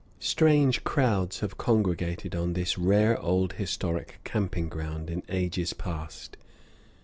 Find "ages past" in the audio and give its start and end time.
5.29-6.37